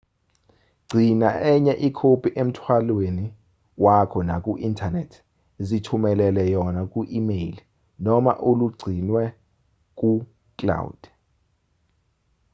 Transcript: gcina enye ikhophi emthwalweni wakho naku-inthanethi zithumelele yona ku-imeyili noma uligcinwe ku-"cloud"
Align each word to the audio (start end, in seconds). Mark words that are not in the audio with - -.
gcina 0.89 1.29
enye 1.51 1.73
ikhophi 1.87 2.29
emthwalweni 2.41 3.25
wakho 3.83 4.19
naku-inthanethi 4.27 5.17
zithumelele 5.67 6.43
yona 6.53 6.81
ku-imeyili 6.91 7.61
noma 8.05 8.31
uligcinwe 8.49 9.23
ku-"cloud" 9.97 10.99